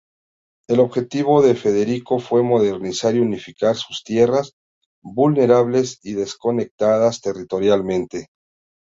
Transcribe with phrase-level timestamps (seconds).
[0.67, 4.53] El objetivo de Federico fue modernizar y unificar sus tierras,
[5.03, 8.25] vulnerables y desconectadas territorialmente.